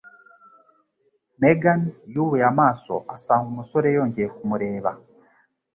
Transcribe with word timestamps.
Megan 1.39 1.81
yubuye 2.13 2.43
amaso 2.51 2.93
asanga 3.15 3.47
umusore 3.53 3.87
yongeye 3.97 4.27
kumureba. 4.35 4.91